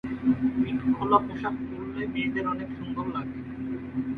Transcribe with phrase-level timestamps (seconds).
[0.55, 3.39] পিঠ খোলা পোশাক পড়লে মেয়েদের অনেক সুন্দর লাগে।